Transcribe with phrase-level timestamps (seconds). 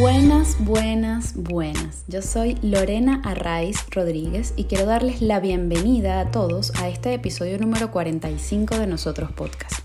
[0.00, 2.04] Buenas, buenas, buenas.
[2.08, 7.58] Yo soy Lorena Arraiz Rodríguez y quiero darles la bienvenida a todos a este episodio
[7.58, 9.80] número 45 de Nosotros Podcast.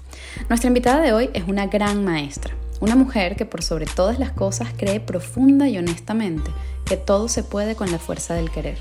[0.48, 4.32] Nuestra invitada de hoy es una gran maestra, una mujer que por sobre todas las
[4.32, 6.50] cosas cree profunda y honestamente
[6.86, 8.77] que todo se puede con la fuerza del querer.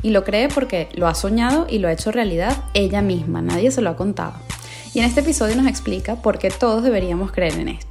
[0.00, 3.72] Y lo cree porque lo ha soñado y lo ha hecho realidad ella misma, nadie
[3.72, 4.34] se lo ha contado.
[4.94, 7.87] Y en este episodio nos explica por qué todos deberíamos creer en esto.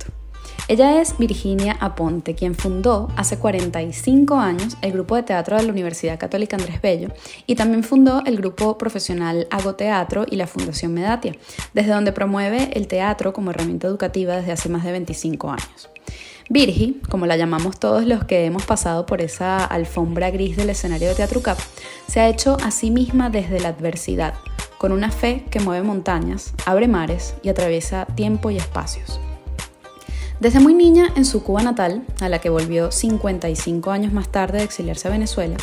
[0.70, 5.72] Ella es Virginia Aponte, quien fundó hace 45 años el grupo de teatro de la
[5.72, 7.08] Universidad Católica Andrés Bello
[7.46, 11.38] y también fundó el grupo profesional Hago Teatro y la Fundación Medatia,
[11.74, 15.90] desde donde promueve el teatro como herramienta educativa desde hace más de 25 años.
[16.50, 21.08] Virgi, como la llamamos todos los que hemos pasado por esa alfombra gris del escenario
[21.08, 21.58] de Teatro Cap,
[22.10, 24.34] se ha hecho a sí misma desde la adversidad,
[24.78, 29.22] con una fe que mueve montañas, abre mares y atraviesa tiempo y espacios.
[30.40, 34.60] Desde muy niña en su Cuba natal, a la que volvió 55 años más tarde
[34.60, 35.58] de exiliarse a Venezuela,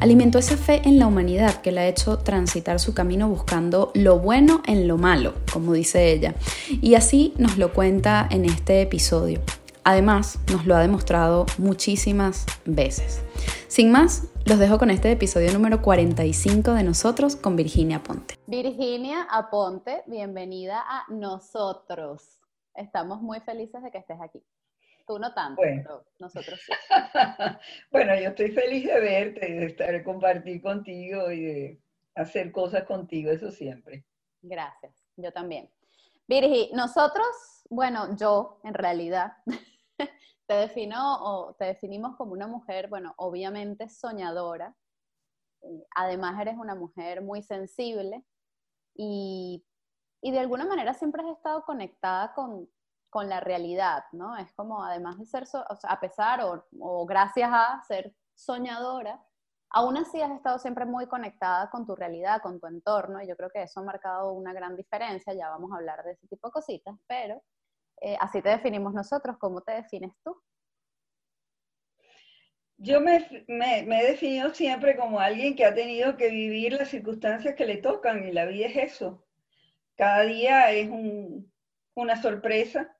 [0.00, 4.18] alimentó esa fe en la humanidad que la ha hecho transitar su camino buscando lo
[4.18, 6.34] bueno en lo malo, como dice ella.
[6.68, 9.42] Y así nos lo cuenta en este episodio.
[9.84, 13.20] Además, nos lo ha demostrado muchísimas veces.
[13.68, 18.34] Sin más, los dejo con este episodio número 45 de nosotros con Virginia Aponte.
[18.48, 22.40] Virginia Aponte, bienvenida a nosotros.
[22.76, 24.42] Estamos muy felices de que estés aquí.
[25.06, 26.72] Tú no tanto, pero nosotros sí.
[27.92, 31.82] bueno, yo estoy feliz de verte, de estar, compartir contigo y de
[32.16, 34.04] hacer cosas contigo, eso siempre.
[34.42, 35.70] Gracias, yo también.
[36.26, 37.26] Virgi, nosotros,
[37.70, 39.34] bueno, yo en realidad
[40.46, 44.74] te defino o te definimos como una mujer, bueno, obviamente soñadora.
[45.62, 48.24] Eh, además eres una mujer muy sensible
[48.94, 49.64] y
[50.20, 52.68] y de alguna manera siempre has estado conectada con,
[53.10, 54.36] con la realidad, ¿no?
[54.36, 59.22] Es como, además de ser, o sea, a pesar o, o, gracias a ser soñadora,
[59.70, 63.36] aún así has estado siempre muy conectada con tu realidad, con tu entorno, y yo
[63.36, 66.48] creo que eso ha marcado una gran diferencia, ya vamos a hablar de ese tipo
[66.48, 67.42] de cositas, pero
[68.00, 70.36] eh, así te definimos nosotros, ¿cómo te defines tú?
[72.78, 76.88] Yo me, me, me, he definido siempre como alguien que ha tenido que vivir las
[76.88, 79.25] circunstancias que le tocan y la vida es eso.
[79.96, 80.90] Cada día es
[81.94, 82.94] una sorpresa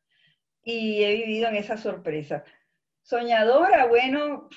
[0.62, 2.42] y he vivido en esa sorpresa.
[3.02, 4.48] Soñadora, bueno,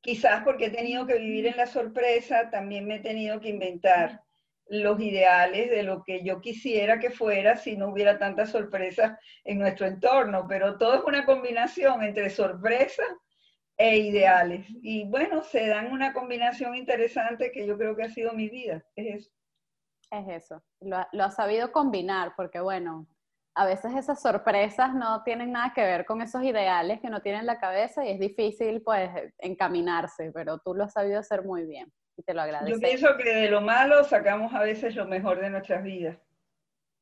[0.00, 4.22] quizás porque he tenido que vivir en la sorpresa, también me he tenido que inventar
[4.66, 9.58] los ideales de lo que yo quisiera que fuera si no hubiera tantas sorpresas en
[9.58, 13.02] nuestro entorno, pero todo es una combinación entre sorpresa
[13.76, 14.66] e ideales.
[14.82, 18.82] Y bueno, se dan una combinación interesante que yo creo que ha sido mi vida.
[18.96, 19.41] Es eso
[20.12, 23.06] es eso, lo, lo has sabido combinar, porque bueno,
[23.54, 27.46] a veces esas sorpresas no tienen nada que ver con esos ideales que no tienen
[27.46, 31.92] la cabeza y es difícil pues encaminarse, pero tú lo has sabido hacer muy bien
[32.16, 32.76] y te lo agradezco.
[32.76, 36.18] Yo pienso que de lo malo sacamos a veces lo mejor de nuestras vidas.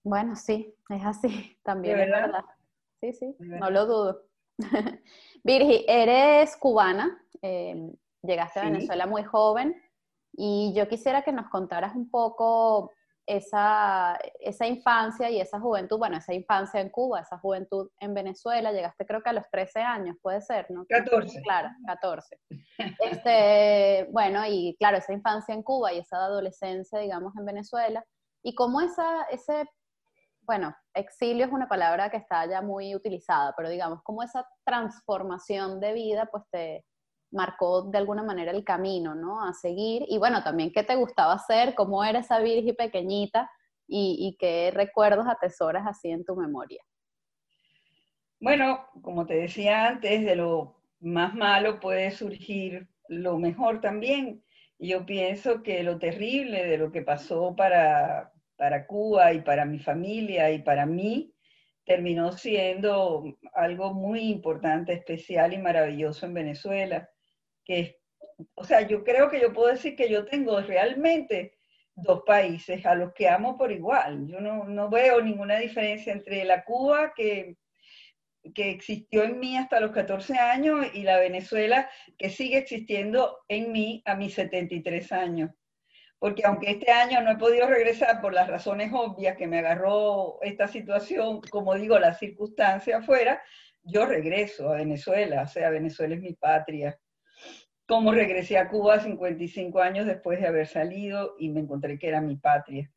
[0.03, 2.45] Bueno, sí, es así, también es verdad.
[3.01, 4.23] Sí, sí, no lo dudo.
[5.45, 7.91] Virgi, eres cubana, eh,
[8.23, 9.81] llegaste a Venezuela muy joven
[10.33, 12.93] y yo quisiera que nos contaras un poco
[13.37, 18.73] esa, esa infancia y esa juventud, bueno, esa infancia en Cuba, esa juventud en Venezuela,
[18.73, 20.85] llegaste creo que a los 13 años, puede ser, ¿no?
[20.89, 21.41] 14.
[21.43, 22.41] Claro, 14.
[22.99, 28.05] Este, bueno, y claro, esa infancia en Cuba y esa adolescencia, digamos, en Venezuela,
[28.43, 29.65] y cómo esa, ese,
[30.43, 35.79] bueno, exilio es una palabra que está ya muy utilizada, pero digamos, cómo esa transformación
[35.79, 36.85] de vida, pues te,
[37.33, 39.45] marcó de alguna manera el camino, ¿no?
[39.45, 40.05] A seguir.
[40.09, 43.51] Y bueno, también qué te gustaba hacer, cómo era esa Virgen pequeñita
[43.87, 46.81] y, qué recuerdos atesoras así en tu memoria.
[48.39, 54.45] Bueno, como te decía antes, de lo más malo puede surgir lo mejor también.
[54.79, 59.79] Yo pienso que lo terrible de lo que pasó para, para Cuba y para mi
[59.79, 61.35] familia y para mí
[61.85, 67.11] terminó siendo algo muy importante, especial y maravilloso en Venezuela
[68.55, 71.59] o sea, yo creo que yo puedo decir que yo tengo realmente
[71.95, 74.27] dos países a los que amo por igual.
[74.27, 77.57] Yo no, no veo ninguna diferencia entre la Cuba que,
[78.55, 83.73] que existió en mí hasta los 14 años y la Venezuela que sigue existiendo en
[83.73, 85.51] mí a mis 73 años.
[86.19, 90.39] Porque aunque este año no he podido regresar por las razones obvias que me agarró
[90.43, 93.43] esta situación, como digo, la circunstancia afuera,
[93.83, 96.99] yo regreso a Venezuela, o sea, Venezuela es mi patria
[97.91, 102.21] cómo regresé a Cuba 55 años después de haber salido y me encontré que era
[102.21, 102.89] mi patria.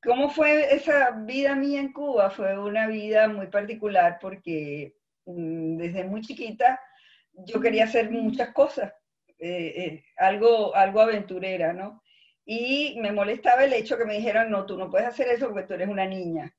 [0.00, 2.30] ¿Cómo fue esa vida mía en Cuba?
[2.30, 4.94] Fue una vida muy particular porque
[5.26, 6.78] mm, desde muy chiquita
[7.32, 8.92] yo quería hacer muchas cosas,
[9.40, 12.04] eh, eh, algo, algo aventurera, ¿no?
[12.44, 15.66] Y me molestaba el hecho que me dijeran, no, tú no puedes hacer eso porque
[15.66, 16.54] tú eres una niña.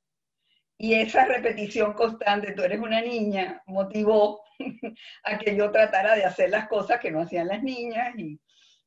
[0.77, 4.42] Y esa repetición constante, tú eres una niña, motivó
[5.23, 8.39] a que yo tratara de hacer las cosas que no hacían las niñas y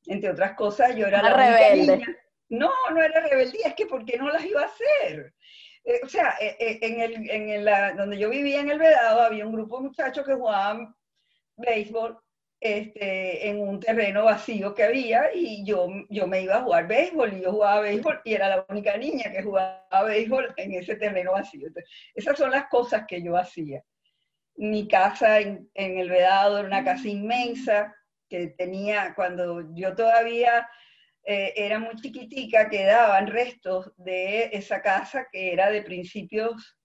[0.06, 1.96] entre otras cosas yo era la rebelde.
[1.96, 2.16] niña.
[2.48, 5.34] No, no era rebeldía, es que ¿por qué no las iba a hacer?
[5.84, 9.52] Eh, o sea, en, el, en la, donde yo vivía en el Vedado había un
[9.52, 10.94] grupo de muchachos que jugaban
[11.56, 12.18] béisbol
[12.60, 17.34] este, en un terreno vacío que había y yo, yo me iba a jugar béisbol
[17.34, 21.32] y yo jugaba béisbol y era la única niña que jugaba béisbol en ese terreno
[21.32, 21.68] vacío.
[22.14, 23.82] esas son las cosas que yo hacía.
[24.56, 27.94] Mi casa en, en el Vedado era una casa inmensa
[28.28, 30.68] que tenía, cuando yo todavía
[31.28, 36.76] eh, era muy chiquitica, quedaban restos de esa casa que era de principios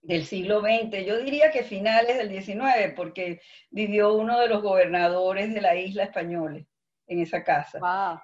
[0.00, 3.40] del siglo XX, yo diría que finales del XIX, porque
[3.70, 6.64] vivió uno de los gobernadores de la isla española
[7.08, 7.78] en esa casa.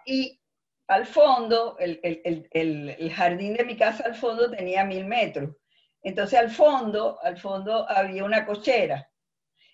[0.06, 0.40] Y
[0.86, 5.56] al fondo, el, jardín de mi casa al fondo tenía mil metros.
[6.02, 9.08] Entonces al fondo, al fondo había una cochera.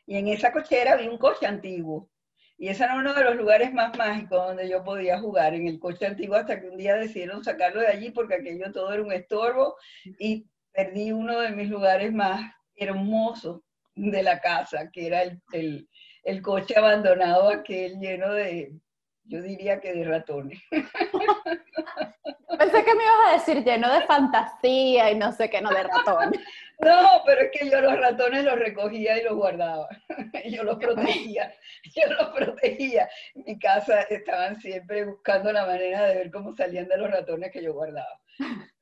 [0.07, 2.11] Y en esa cochera había un coche antiguo.
[2.57, 5.79] Y ese era uno de los lugares más mágicos donde yo podía jugar, en el
[5.79, 9.13] coche antiguo, hasta que un día decidieron sacarlo de allí porque aquello todo era un
[9.13, 9.77] estorbo.
[10.19, 13.61] Y perdí uno de mis lugares más hermosos
[13.95, 15.89] de la casa, que era el,
[16.25, 18.73] el, coche abandonado aquel lleno de,
[19.29, 20.61] yo diría que de ratones.
[22.59, 25.85] Pensé que me ibas a decir lleno de fantasía y no sé qué, no de
[25.85, 26.41] ratones.
[26.81, 29.89] No, pero es que yo los ratones los recogía y los guardaba.
[30.49, 31.53] Yo los protegía.
[31.83, 33.09] Yo los protegía.
[33.35, 37.51] En mi casa estaban siempre buscando la manera de ver cómo salían de los ratones
[37.51, 38.21] que yo guardaba.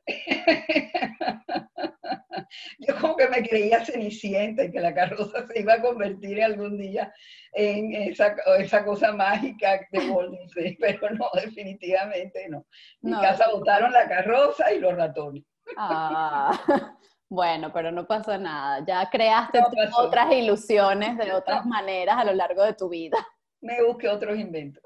[2.79, 6.79] Yo como que me creía cenicienta y que la carroza se iba a convertir algún
[6.79, 7.13] día
[7.53, 10.35] en esa, esa cosa mágica de Walt
[10.81, 12.65] pero no, definitivamente no.
[13.03, 15.45] En mi casa botaron la carroza y los ratones.
[15.77, 16.57] Ah,
[17.29, 18.85] bueno, pero no pasó nada.
[18.87, 19.61] Ya creaste
[19.97, 23.19] otras ilusiones de otras maneras a lo largo de tu vida
[23.67, 24.83] me busque otros inventos.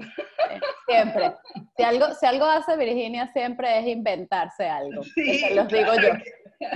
[0.86, 1.36] Siempre.
[1.76, 5.02] Si algo, si algo hace Virginia siempre es inventarse algo.
[5.02, 6.10] Sí, los digo yo.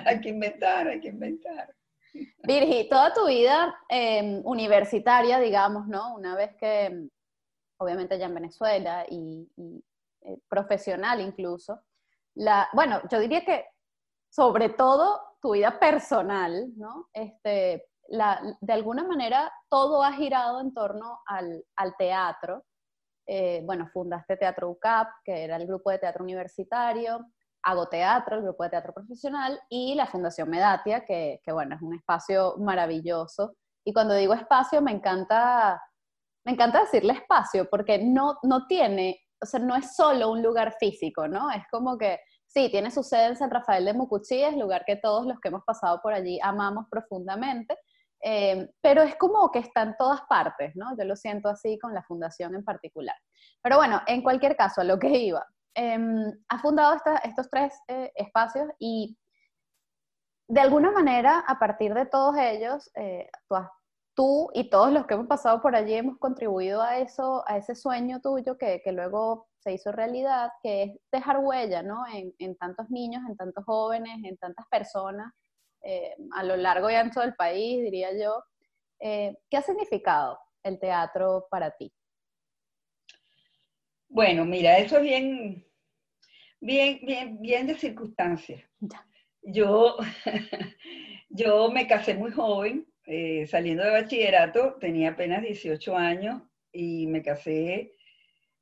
[0.06, 1.75] Hay que, inventar, hay que inventar.
[2.44, 6.15] Virgi, toda tu vida em, universitaria, digamos, ¿no?
[6.15, 7.09] Una vez que,
[7.79, 9.47] obviamente ya en Venezuela y,
[10.23, 11.81] eh, profesional incluso,
[12.35, 13.67] la, bueno, yo diría que
[14.31, 17.09] sobre todo tu vida personal, ¿no?
[17.12, 17.87] Este,
[18.61, 21.65] de alguna manera todo ha girado en torno al,
[21.99, 22.65] teatro.
[23.26, 27.26] Eh, bueno, fundaste Teatro UCAP, que era el grupo de teatro universitario,
[27.62, 31.94] Hago Teatro, el grupo de teatro profesional, y la Fundación Medatia, que, bueno, es un
[31.94, 33.56] espacio maravilloso.
[33.85, 35.81] Y cuando digo espacio, me encanta,
[36.44, 40.75] me encanta decirle espacio, porque no, no tiene, o sea, no es solo un lugar
[40.79, 41.50] físico, ¿no?
[41.50, 42.21] Es como que
[42.55, 45.49] Sí, tiene su sede en San Rafael de Mucuchí, es lugar que todos los que
[45.49, 47.76] hemos pasado por allí amamos profundamente,
[48.26, 50.97] eh, pero es como que está en todas partes, ¿no?
[50.97, 53.17] Yo lo siento así con la fundación en particular.
[53.62, 55.47] Pero bueno, en cualquier caso, a lo que iba.
[55.75, 55.99] Eh,
[56.49, 59.19] ha fundado estos tres eh, espacios y
[60.49, 63.28] de alguna manera, a partir de todos ellos, eh,
[64.14, 67.75] tú, y todos los que hemos pasado por allí hemos contribuido a eso, a ese
[67.75, 72.07] sueño tuyo que, que luego se hizo realidad, que es dejar huella, ¿no?
[72.07, 75.31] En, en tantos niños, en tantos jóvenes, en tantas personas
[75.85, 78.43] eh, a lo largo y ancho del país, diría yo.
[79.00, 81.93] Eh, ¿Qué ha significado el teatro para ti?
[84.09, 85.67] Bueno, mira, eso es bien,
[86.61, 88.62] bien, bien, bien de circunstancias.
[89.43, 89.97] Yo,
[91.29, 97.23] yo me casé muy joven, eh, saliendo de bachillerato, tenía apenas 18 años y me
[97.23, 97.93] casé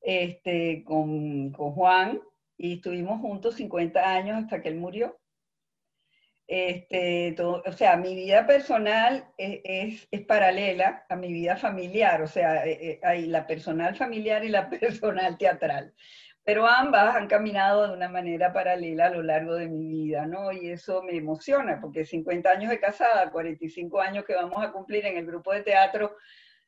[0.01, 2.21] este, con, con Juan
[2.57, 5.22] y estuvimos juntos 50 años hasta que él murió.
[6.47, 12.67] Este, o sea, mi vida personal es, es, paralela a mi vida familiar, o sea,
[12.67, 15.95] eh, eh, hay la personal familiar y la personal teatral.
[16.45, 20.51] Pero ambas han caminado de una manera paralela a lo largo de mi vida, ¿no?
[20.53, 25.07] Y eso me emociona, porque 50 años de casada, 45 años que vamos a cumplir
[25.07, 26.17] en el grupo de teatro,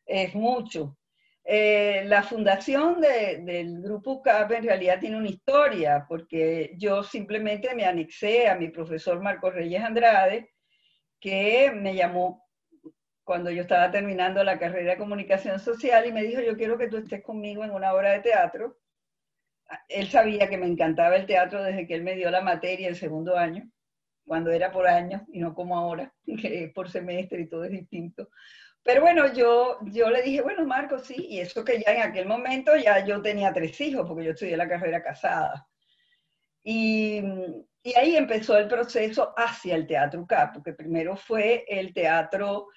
[0.06, 0.96] es mucho.
[1.46, 7.84] Eh, la fundación del grupo CAP en realidad tiene una historia, porque yo simplemente me
[7.84, 10.54] anexé a mi profesor Marco Reyes Andrade,
[11.20, 12.48] que me llamó
[13.24, 16.88] cuando yo estaba terminando la carrera de comunicación social y me dijo, yo quiero que
[16.88, 18.78] tú estés conmigo en una obra de teatro.
[19.88, 22.96] Él sabía que me encantaba el teatro desde que él me dio la materia el
[22.96, 23.70] segundo año,
[24.26, 27.70] cuando era por año y no como ahora, que es por semestre y todo es
[27.70, 28.30] distinto
[28.84, 32.26] Pero bueno, yo, yo le dije, bueno, Marco, sí, y eso que ya en aquel
[32.26, 35.66] momento ya yo tenía tres hijos, porque yo estudié la carrera casada.
[36.62, 37.22] Y,
[37.82, 42.68] y ahí empezó el proceso hacia el Teatro CAP, porque primero fue el teatro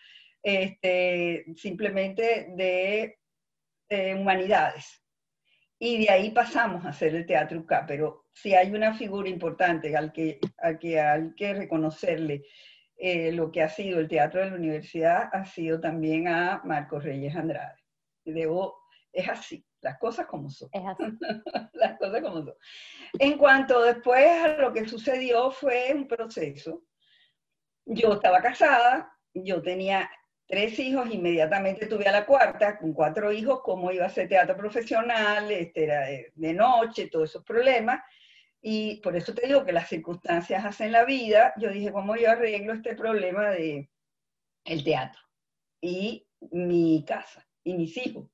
[0.41, 3.19] este, simplemente de
[3.89, 5.03] eh, humanidades.
[5.79, 9.95] Y de ahí pasamos a hacer el Teatro CAP, pero si hay una figura importante
[9.95, 12.43] al que, al que hay que reconocerle
[12.97, 17.03] eh, lo que ha sido el teatro de la universidad ha sido también a Marcos
[17.03, 17.77] Reyes Andrade.
[18.25, 18.75] Debo,
[19.13, 20.69] es así, las cosas como son.
[20.73, 21.03] Es así.
[21.73, 22.55] las cosas como son.
[23.19, 26.83] En cuanto después a lo que sucedió fue un proceso.
[27.85, 30.09] Yo estaba casada, yo tenía
[30.47, 34.57] tres hijos, inmediatamente tuve a la cuarta, con cuatro hijos, cómo iba a ser teatro
[34.57, 38.01] profesional, este, era de noche, todos esos problemas.
[38.61, 41.53] Y por eso te digo que las circunstancias hacen la vida.
[41.57, 43.89] Yo dije, ¿cómo yo arreglo este problema de
[44.65, 45.21] el teatro
[45.81, 48.29] y mi casa y mis hijos?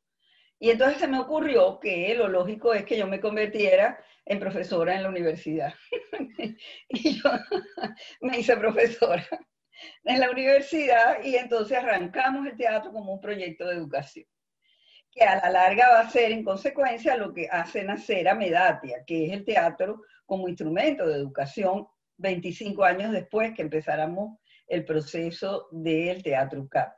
[0.60, 4.96] Y entonces se me ocurrió que lo lógico es que yo me convirtiera en profesora
[4.96, 5.74] en la universidad.
[6.88, 7.30] y yo
[8.22, 9.28] me hice profesora
[10.06, 14.26] en la universidad y entonces arrancamos el teatro como un proyecto de educación
[15.14, 19.04] que a la larga va a ser en consecuencia lo que hace nacer a Medatia,
[19.06, 25.68] que es el teatro como instrumento de educación 25 años después que empezáramos el proceso
[25.72, 26.94] del Teatro CAP.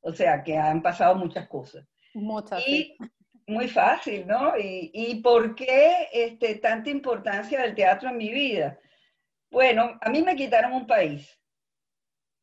[0.00, 1.86] O sea, que han pasado muchas cosas.
[2.14, 2.66] Muchas.
[2.66, 2.96] Y
[3.46, 4.58] muy fácil, ¿no?
[4.58, 8.78] Y, y, por qué este, tanta importancia del teatro en mi vida?
[9.50, 11.38] Bueno, a mí me quitaron un país.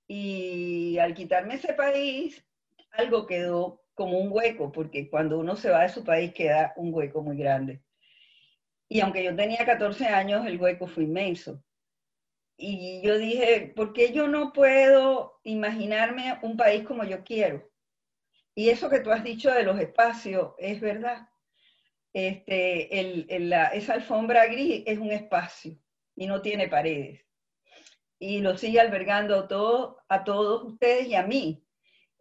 [0.08, 2.46] Y al quitarme ese país,
[2.92, 6.92] algo quedó como un hueco, porque cuando uno se va de su país queda un
[6.92, 7.84] hueco muy grande.
[8.90, 11.64] Y aunque yo tenía 14 años, el hueco fue inmenso.
[12.58, 17.70] Y yo dije, ¿por qué yo no puedo imaginarme un país como yo quiero?
[18.56, 21.30] Y eso que tú has dicho de los espacios es verdad.
[22.12, 25.78] Este, el, esa alfombra gris es un espacio
[26.16, 27.24] y no tiene paredes.
[28.18, 31.64] Y lo sigue albergando todo, a todos ustedes y a mí.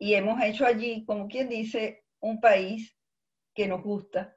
[0.00, 2.96] Y hemos hecho allí, como quien dice, un país
[3.54, 4.34] que nos gusta,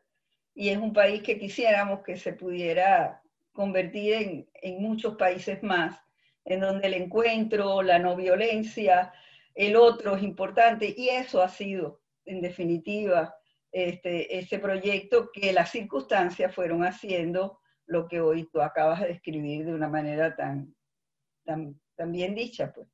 [0.53, 5.97] y es un país que quisiéramos que se pudiera convertir en, en, muchos países más,
[6.43, 9.13] en donde el encuentro, la no violencia,
[9.55, 13.33] el otro es importante y eso ha sido, en definitiva,
[13.71, 19.65] este, ese proyecto que las circunstancias fueron haciendo lo que hoy tú acabas de describir
[19.65, 20.75] de una manera tan,
[21.45, 22.73] tan, tan bien dicha.
[22.73, 22.89] Pues.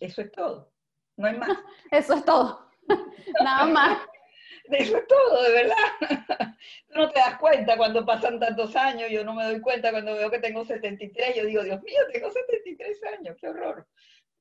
[0.00, 0.71] Eso es todo,
[1.16, 1.58] no hay más.
[1.90, 2.70] Eso es todo,
[3.42, 3.98] nada más.
[4.64, 6.56] Eso es todo, de verdad.
[6.90, 10.30] No te das cuenta cuando pasan tantos años, yo no me doy cuenta cuando veo
[10.30, 13.86] que tengo 73, yo digo, Dios mío, tengo 73 años, qué horror.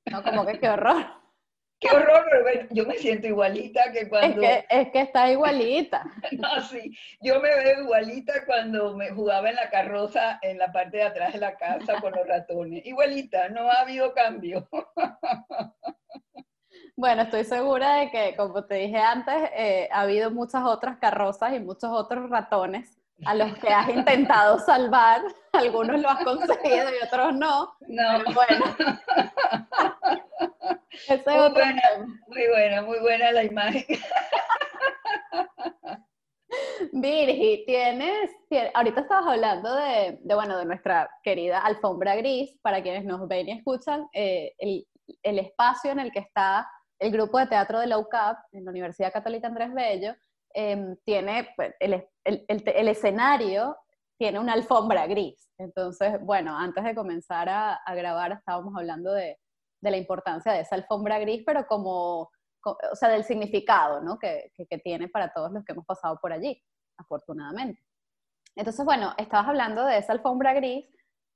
[0.05, 1.21] No, como que qué horror.
[1.81, 4.43] Qué horror, yo me siento igualita que cuando...
[4.43, 6.03] Es que, es que está igualita.
[6.37, 10.97] no, sí, yo me veo igualita cuando me jugaba en la carroza en la parte
[10.97, 12.85] de atrás de la casa con los ratones.
[12.85, 14.69] Igualita, no ha habido cambio.
[17.01, 21.55] Bueno, estoy segura de que, como te dije antes, eh, ha habido muchas otras carrozas
[21.55, 25.23] y muchos otros ratones a los que has intentado salvar.
[25.53, 27.73] Algunos lo has conseguido y otros no.
[27.87, 28.23] No.
[28.35, 28.65] bueno.
[31.25, 31.81] muy, buena,
[32.27, 33.83] muy buena, muy buena la imagen.
[36.91, 38.29] Virgi, tienes,
[38.75, 43.53] ahorita estabas hablando de, bueno, de nuestra querida alfombra gris, para quienes nos ven y
[43.53, 44.85] escuchan, eh, el,
[45.23, 46.67] el, espacio en el que está
[47.01, 50.13] el grupo de teatro de la UCAP, en la Universidad Católica Andrés Bello,
[50.53, 53.75] em, tiene pues, el, escenario
[54.19, 55.49] tiene una alfombra gris.
[55.57, 59.39] Entonces, bueno, antes de comenzar a, grabar estábamos hablando de,
[59.81, 62.29] la importancia de esa alfombra gris, pero como,
[62.63, 64.19] o sea, del significado ¿no?
[64.19, 66.61] que, que tiene para todos los que hemos pasado por allí,
[66.97, 67.81] afortunadamente.
[68.55, 70.85] Entonces, bueno, estabas hablando de esa alfombra gris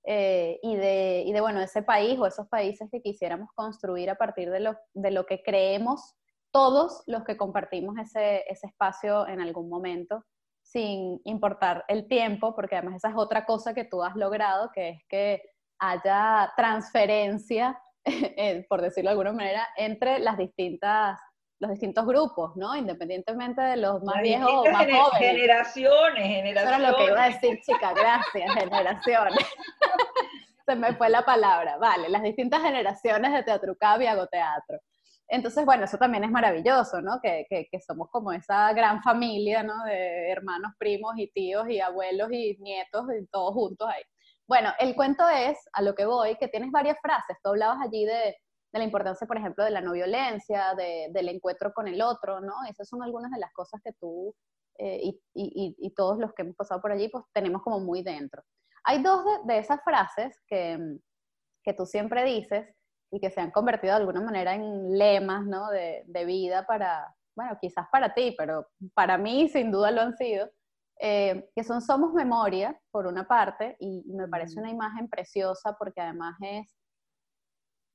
[0.05, 4.15] eh, y, de, y de, bueno, ese país o esos países que quisiéramos construir a
[4.15, 6.13] partir de lo, de lo que creemos
[6.51, 10.23] todos los que compartimos ese, ese espacio en algún momento,
[10.61, 14.89] sin importar el tiempo, porque además esa es otra cosa que tú has logrado, que
[14.89, 15.41] es que
[15.79, 17.79] haya transferencia,
[18.69, 21.19] por decirlo de alguna manera, entre las distintas
[21.59, 22.75] los distintos grupos, ¿no?
[22.75, 25.11] Independientemente de los más viejos o más jóvenes.
[25.17, 26.63] Generaciones, generaciones.
[26.63, 29.45] Eso era lo que iba a decir, chica, gracias, generaciones.
[30.65, 31.77] Se me fue la palabra.
[31.77, 34.79] Vale, las distintas generaciones de Teatro y hago teatro.
[35.27, 37.19] Entonces, bueno, eso también es maravilloso, ¿no?
[37.21, 39.83] Que, que, que, somos como esa gran familia, ¿no?
[39.85, 44.03] De hermanos, primos y tíos y abuelos y nietos y todos juntos ahí.
[44.47, 47.37] Bueno, el cuento es, a lo que voy, que tienes varias frases.
[47.43, 48.37] Tú hablabas allí de,
[48.75, 52.53] de la importancia, por ejemplo, de la no violencia, del encuentro con el otro, ¿no?
[52.69, 54.35] Esas son algunas de las cosas que tú
[54.77, 58.03] eh, y, y, y, todos los que hemos pasado por allí, pues tenemos como muy
[58.03, 58.43] dentro.
[58.83, 60.77] Hay dos de, de esas frases que,
[61.63, 62.67] que, tú siempre dices
[63.09, 65.69] y que se han convertido de alguna manera en lemas, ¿no?
[65.69, 70.17] De, de vida para, bueno, quizás para ti, pero para mí sin duda lo han
[70.17, 70.49] sido,
[70.99, 76.01] eh, que son Somos Memoria, por una parte, y, me parece una imagen preciosa porque
[76.01, 76.75] además es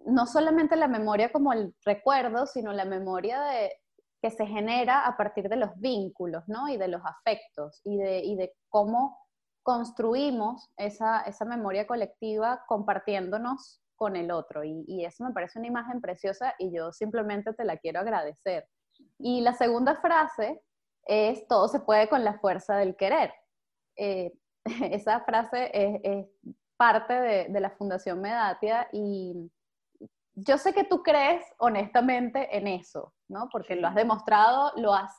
[0.07, 3.73] no solamente la memoria como el recuerdo, sino la memoria de,
[4.23, 6.69] que se genera a partir de los vínculos, ¿no?
[6.69, 9.19] Y de los afectos, y de, y de cómo
[9.63, 14.65] construimos esa, esa, memoria colectiva compartiéndonos con el otro.
[14.65, 18.67] Y, y, eso me parece una imagen preciosa y yo simplemente te la quiero agradecer.
[19.19, 20.63] Y la segunda frase
[21.05, 23.33] es, todo se puede con la fuerza del querer.
[23.97, 24.33] Eh,
[24.91, 26.27] esa frase es, es
[26.77, 29.51] parte de, de, la Fundación Medatia y
[30.43, 33.49] yo sé que tú crees honestamente en eso, ¿no?
[33.51, 35.13] Porque lo has demostrado, lo has,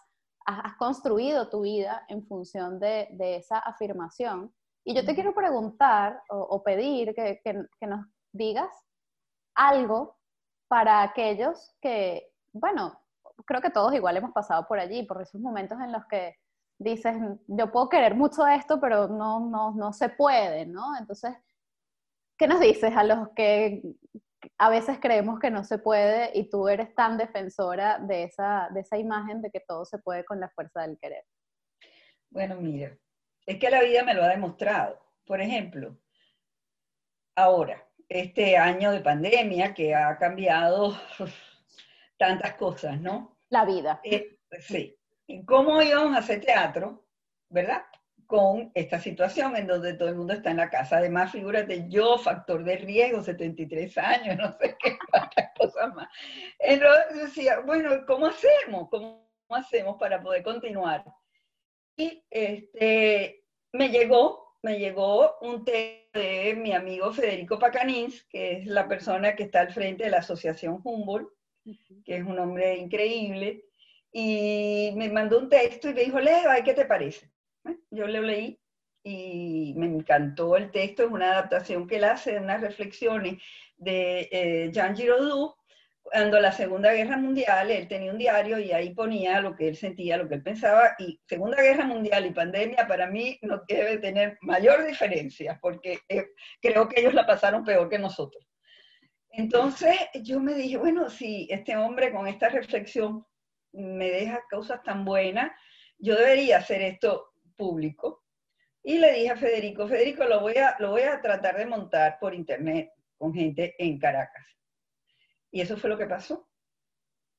[0.45, 4.53] has construido tu vida en función de, de esa afirmación.
[4.83, 8.71] Y yo te quiero preguntar o, o pedir que, que, que, nos digas
[9.55, 10.17] algo
[10.67, 12.99] para aquellos que, bueno,
[13.45, 16.35] creo que todos igual hemos pasado por allí, por esos momentos en los que
[16.79, 17.15] dices,
[17.47, 20.97] yo puedo querer mucho esto, pero no, no, no se puede, ¿no?
[20.97, 21.35] Entonces,
[22.37, 23.83] ¿qué nos dices a los que
[24.61, 28.81] a veces creemos que no se puede y tú eres tan defensora de esa, de
[28.81, 31.23] esa imagen de que todo se puede con la fuerza del querer?
[32.29, 32.95] Bueno, mira,
[33.43, 35.03] es que la vida me lo ha demostrado.
[35.25, 35.97] Por ejemplo,
[37.35, 40.95] ahora, este año de pandemia que ha cambiado
[42.19, 43.39] tantas cosas, ¿no?
[43.49, 43.99] La vida.
[44.03, 44.95] Eh, sí.
[45.47, 47.07] ¿Cómo íbamos a hacer teatro,
[47.49, 47.81] verdad?
[48.31, 50.99] Con esta situación en donde todo el mundo está en la casa.
[50.99, 56.07] Además, figúrate, yo, factor de riesgo, 73 años, no sé qué, cuántas cosas más.
[56.57, 58.87] Entonces decía, bueno, ¿cómo hacemos?
[58.89, 61.03] ¿Cómo hacemos para poder continuar?
[61.97, 68.65] Y este, me llegó, me llegó un texto de mi amigo Federico Pacanins, que es
[68.65, 71.27] la persona que está al frente de la Asociación Humboldt,
[72.05, 73.65] que es un hombre increíble,
[74.13, 77.30] y me mandó un texto y me dijo, Leo, ¿qué te parece?
[77.89, 78.59] Yo lo leí
[79.03, 83.41] y me encantó el texto, es una adaptación que él hace de unas reflexiones
[83.77, 85.55] de eh, Jean Giraudoux,
[86.03, 89.77] cuando la Segunda Guerra Mundial, él tenía un diario y ahí ponía lo que él
[89.77, 93.97] sentía, lo que él pensaba, y Segunda Guerra Mundial y pandemia para mí no debe
[93.97, 96.27] tener mayor diferencia, porque eh,
[96.61, 98.45] creo que ellos la pasaron peor que nosotros.
[99.29, 103.25] Entonces yo me dije, bueno, si este hombre con esta reflexión
[103.71, 105.51] me deja cosas tan buenas,
[105.97, 108.23] yo debería hacer esto público.
[108.83, 112.17] Y le dije a Federico, Federico, lo voy a, lo voy a tratar de montar
[112.19, 114.45] por internet con gente en Caracas.
[115.51, 116.49] Y eso fue lo que pasó.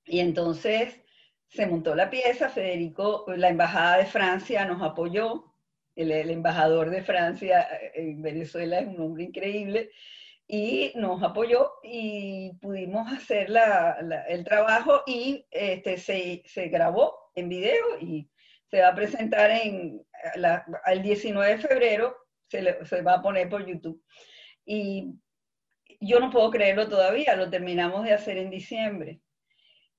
[0.05, 1.01] Y entonces
[1.48, 5.55] se montó la pieza, Federico, la Embajada de Francia nos apoyó,
[5.94, 9.90] el, el embajador de Francia en Venezuela es un hombre increíble,
[10.46, 17.48] y nos apoyó y pudimos hacer la, el trabajo y este, se, se, grabó en
[17.48, 18.29] video y
[18.72, 20.02] se va a presentar en
[20.87, 22.16] el 19 de febrero,
[22.48, 24.02] se, se va a poner por YouTube.
[24.64, 25.12] Y
[26.00, 29.20] yo no puedo creerlo todavía, lo terminamos de hacer en diciembre.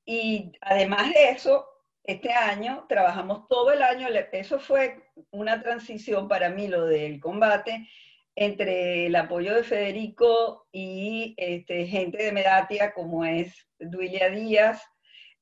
[0.05, 1.67] Y además de eso,
[2.03, 7.88] este año trabajamos todo el año, eso fue una transición para mí, lo del combate,
[8.36, 14.81] entre el apoyo de Federico y este, gente de Medatia como es Duilia Díaz,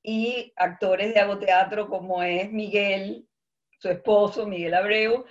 [0.04, 3.28] y actores de agoteatro como es Miguel,
[3.78, 5.26] su esposo, Miguel Abreu,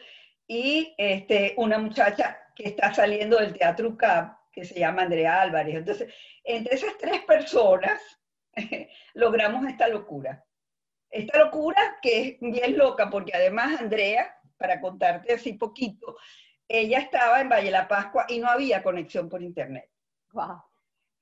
[0.46, 5.76] y este, una muchacha que está saliendo del Teatro CAP, que se llama Andrea Álvarez.
[5.76, 6.12] Entonces,
[6.44, 8.00] entre esas tres personas
[9.14, 10.44] logramos esta locura.
[11.08, 16.16] Esta locura que es bien loca, porque además Andrea, para contarte así poquito,
[16.68, 19.90] ella estaba en Valle la Pascua y no había conexión por internet.
[20.32, 20.62] Wow.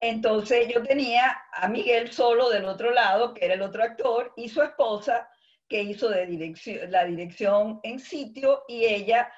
[0.00, 4.48] Entonces yo tenía a Miguel solo del otro lado, que era el otro actor, y
[4.48, 5.28] su esposa,
[5.68, 9.30] que hizo la dirección en sitio, y ella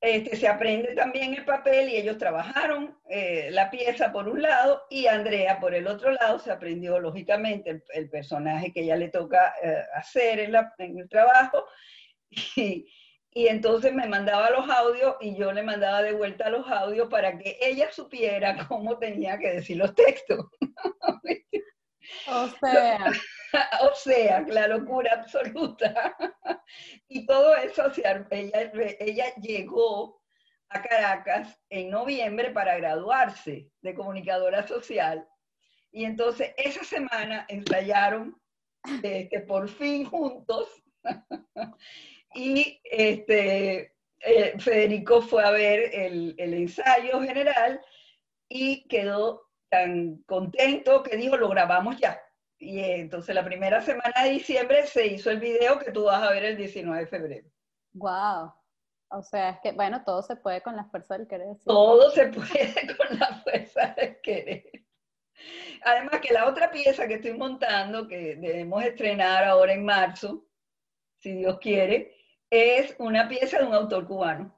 [0.00, 4.82] este, se aprende también el papel, y ellos trabajaron eh, la pieza por un lado,
[4.88, 9.54] y Andrea por el otro lado se aprendió lógicamente el, personaje que ella le toca
[9.62, 11.66] eh, hacer en, en el trabajo,
[13.34, 17.38] y entonces me mandaba los audios y yo le mandaba de vuelta los audios para
[17.38, 20.46] que ella supiera cómo tenía que decir los textos.
[22.28, 23.12] O sea.
[23.82, 26.16] o sea, la locura absoluta.
[27.08, 27.90] y todo eso,
[28.30, 30.22] ella, ella llegó
[30.68, 35.26] a Caracas en noviembre para graduarse de comunicadora social.
[35.90, 38.40] Y entonces esa semana ensayaron
[39.02, 40.68] este, por fin juntos.
[42.34, 47.80] Y este, eh, Federico fue a ver el, el ensayo general
[48.48, 52.20] y quedó tan contento que dijo, lo grabamos ya.
[52.58, 56.30] Y entonces la primera semana de diciembre se hizo el video que tú vas a
[56.30, 57.48] ver el 19 de febrero.
[57.94, 58.52] Wow.
[59.08, 61.56] O sea, es que, bueno, todo se puede con la fuerza del querer.
[61.64, 64.70] Todo se puede con la fuerza del querer.
[65.84, 70.46] Además que la otra pieza que estoy montando, que debemos estrenar ahora en marzo,
[71.18, 72.14] si Dios quiere,
[72.52, 74.54] es una pieza de un autor cubano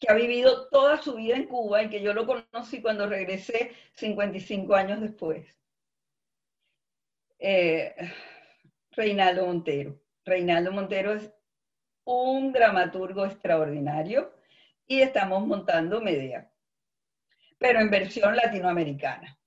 [0.00, 3.70] que ha vivido toda su vida en Cuba y que yo lo conocí cuando regresé
[3.92, 5.46] 55 años después.
[7.38, 7.94] Eh,
[8.90, 10.00] Reinaldo Montero.
[10.24, 11.32] Reinaldo Montero es
[12.02, 14.34] un dramaturgo extraordinario
[14.88, 16.50] y estamos montando Medea,
[17.58, 19.38] pero en versión latinoamericana.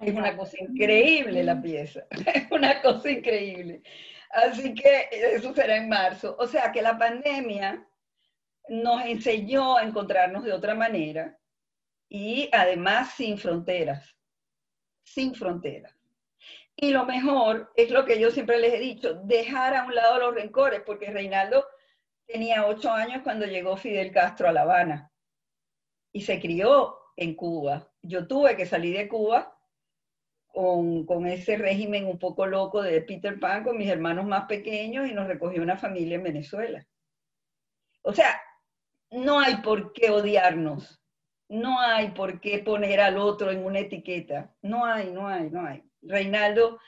[0.00, 3.82] Es una cosa increíble la pieza, es una cosa increíble.
[4.30, 6.36] Así que eso será en marzo.
[6.38, 7.86] O sea que la pandemia
[8.68, 11.38] nos enseñó a encontrarnos de otra manera
[12.08, 14.16] y además sin fronteras,
[15.04, 15.94] sin fronteras.
[16.76, 20.18] Y lo mejor es lo que yo siempre les he dicho, dejar a un lado
[20.18, 21.66] los rencores, porque Reinaldo
[22.26, 25.10] tenía ocho años cuando llegó Fidel Castro a La Habana
[26.12, 27.90] y se crió en Cuba.
[28.02, 29.55] Yo tuve que salir de Cuba
[30.56, 35.12] con, ese régimen un poco loco de Peter Pan con mis hermanos más pequeños y
[35.12, 36.86] nos recogió una familia en Venezuela.
[38.00, 38.40] O sea,
[39.10, 40.98] no hay por qué odiarnos,
[41.50, 45.66] no hay por qué poner al otro en una etiqueta, no hay, no hay, no
[45.66, 45.82] hay.
[46.00, 46.78] Reinaldo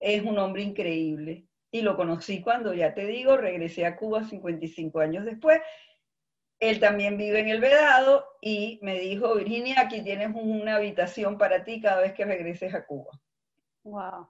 [0.00, 4.98] es un hombre increíble y lo conocí cuando, ya te digo, regresé a Cuba 55
[4.98, 5.60] años después.
[6.62, 11.64] Él también vive en el Vedado y me dijo, Virginia, aquí tienes una habitación para
[11.64, 13.10] ti cada vez que regreses a Cuba.
[13.82, 14.28] Wow.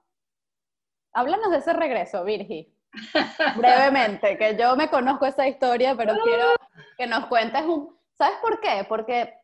[1.13, 2.75] Háblanos de ese regreso, Virgi.
[3.57, 6.55] Brevemente, que yo me conozco esa historia, pero quiero
[6.97, 7.95] que nos cuentes un...
[8.17, 8.83] ¿Sabes por qué?
[8.89, 9.35] Porque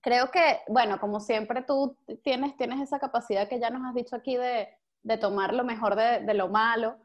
[0.00, 4.16] creo que, bueno, como siempre tú tienes, tienes esa capacidad que ya nos has dicho
[4.16, 4.70] aquí de,
[5.02, 6.96] de tomar lo mejor de, de, lo malo,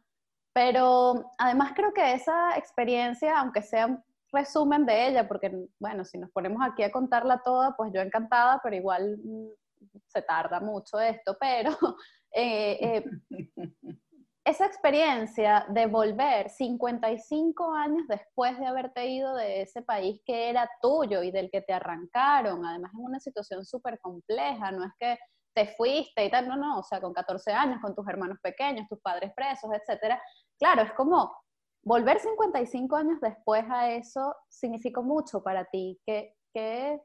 [0.54, 6.32] pero además creo que esa experiencia, aunque sea resumen de ella, porque, bueno, si nos
[6.32, 9.48] ponemos aquí a contarla toda, pues yo encantada, pero igual mm,
[10.08, 11.72] se tarda mucho esto, pero
[12.34, 13.06] eh, eh,
[14.44, 20.70] esa experiencia de volver 55 años después de haberte ido de ese país que era
[20.82, 25.18] tuyo y del que te arrancaron, además en una situación súper compleja, no es que
[25.54, 28.88] te fuiste y tal, no, no, o sea, con 14 años, con tus hermanos pequeños,
[28.88, 30.22] tus padres presos, etcétera.
[30.58, 31.32] Claro, es como
[31.84, 36.00] volver 55 años después a eso significó mucho para ti.
[36.06, 37.00] ¿Qué, qué,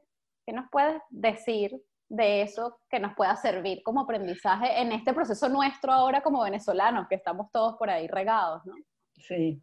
[0.45, 5.49] qué nos puedes decir de eso que nos pueda servir como aprendizaje en este proceso
[5.49, 8.73] nuestro ahora como venezolanos, que estamos todos por ahí regados, ¿no?
[9.15, 9.61] Sí.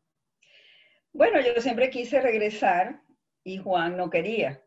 [1.13, 3.01] Bueno, yo siempre quise regresar
[3.45, 4.63] y Juan no quería.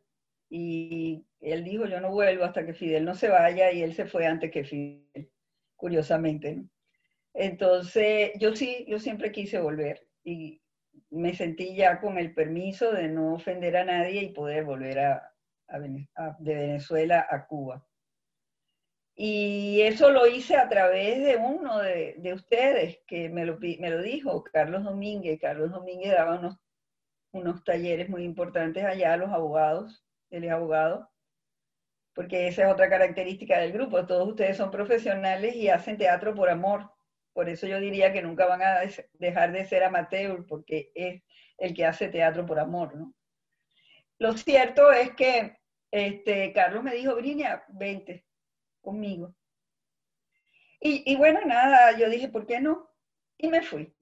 [0.50, 4.06] Y él dijo, yo no vuelvo hasta que Fidel no se vaya y él se
[4.06, 5.30] fue antes que Fidel,
[5.76, 6.64] curiosamente.
[7.34, 10.62] Entonces, yo sí, yo siempre quise volver y
[11.10, 15.34] me sentí ya con el permiso de no ofender a nadie y poder volver a,
[16.40, 17.88] de Venezuela a Cuba.
[19.16, 23.90] Y eso lo hice a través de uno de, de ustedes que me lo, me
[23.90, 25.40] lo, dijo, Carlos Domínguez.
[25.40, 26.58] Carlos Domínguez daba unos,
[27.32, 31.10] unos talleres muy importantes allá a los abogados, él es abogado,
[32.14, 34.06] porque esa es otra característica del grupo.
[34.06, 36.97] Todos ustedes son profesionales y hacen teatro por amor.
[37.38, 38.80] Por eso yo diría que nunca van a
[39.14, 41.22] dejar de ser amateur, porque es
[41.60, 43.14] el que hace teatro por amor, ¿no?
[44.18, 45.60] Lo cierto es que
[45.92, 48.26] este, Carlos me dijo, Virginia, vente
[48.82, 49.36] conmigo.
[50.80, 52.90] Y, bueno, nada, yo dije, ¿por qué no?
[53.38, 53.94] Y me fui.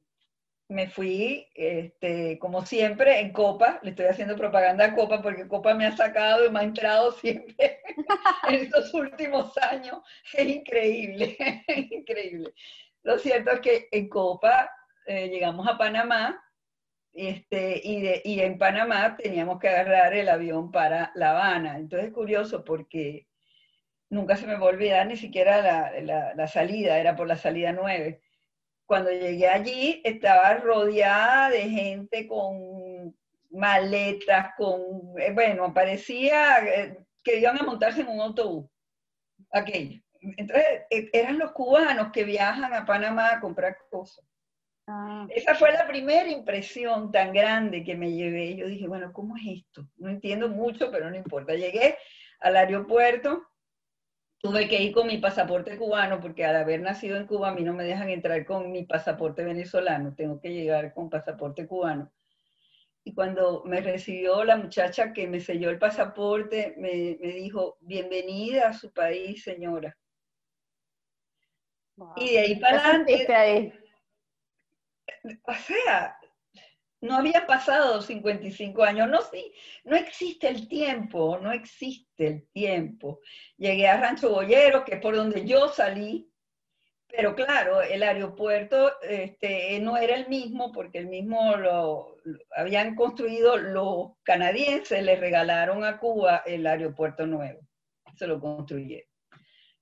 [0.70, 3.82] Me fui, este, como siempre, en Copa.
[3.84, 7.12] Le estoy haciendo propaganda a Copa porque Copa me ha sacado y me ha entrado
[7.12, 7.82] siempre
[8.48, 9.98] en estos últimos años.
[10.34, 11.36] Es increíble,
[11.92, 12.54] increíble.
[13.06, 14.72] Lo cierto es que en Copa
[15.06, 16.44] eh, llegamos a Panamá
[17.14, 21.78] este, y, de, y, en Panamá teníamos que agarrar el avión para La Habana.
[21.78, 23.28] Entonces es curioso porque
[24.10, 25.62] nunca se me va a olvidar ni siquiera
[26.02, 28.22] la, la, salida, era por la salida 9.
[28.88, 33.16] Cuando llegué allí estaba rodeada de gente con
[33.52, 34.82] maletas, con,
[35.20, 38.68] eh, bueno, parecía eh, que iban a montarse en un autobús.
[39.52, 40.05] Aquello.
[40.38, 44.26] Entonces e, eran los cubanos que viajan a Panamá a comprar cosas.
[44.88, 45.26] Ah.
[45.30, 48.56] Esa fue la primera impresión tan grande que me llevé.
[48.56, 49.88] Yo dije, bueno, ¿cómo es esto?
[49.98, 51.56] No entiendo mucho, pero no importa.
[51.56, 51.98] Llegué
[52.40, 53.44] al aeropuerto,
[54.38, 57.64] tuve que ir con mi pasaporte cubano porque al haber nacido en Cuba a mí
[57.64, 62.12] no me dejan entrar con mi pasaporte venezolano, tengo que llegar con pasaporte cubano.
[63.04, 68.70] Y cuando me recibió la muchacha que me selló el pasaporte, me, me dijo, bienvenida
[68.70, 69.96] a su país, señora.
[72.18, 73.74] Y de ahí para adelante...
[75.48, 76.18] O sea,
[77.02, 79.54] no había pasado 55 años, no, sí,
[79.84, 83.20] no existe el tiempo, no existe el tiempo.
[83.58, 86.30] Llegué a Rancho Boyero, que es por donde yo salí,
[87.08, 92.18] pero claro, el aeropuerto este, no era el mismo porque el mismo lo,
[92.56, 97.62] habían construido los canadienses, le regalaron a Cuba el aeropuerto nuevo,
[98.16, 99.15] se lo construyeron.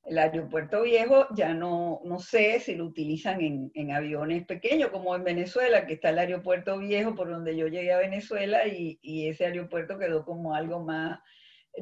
[0.04, 3.40] El aeropuerto viejo ya no, no sé si lo utilizan
[3.74, 7.94] en, aviones pequeños, como en Venezuela, que está el aeropuerto viejo por donde yo llegué
[7.94, 11.20] a Venezuela y, ese aeropuerto quedó como algo más